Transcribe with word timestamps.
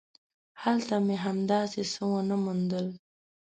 هلته 0.61 0.95
مې 1.05 1.15
هم 1.23 1.37
داسې 1.51 1.81
څه 1.93 2.01
ونه 2.11 2.35
موندل. 2.43 2.87